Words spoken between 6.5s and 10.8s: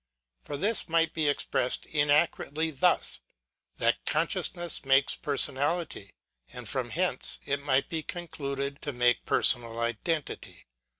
and from hence it might be concluded to make personal identity.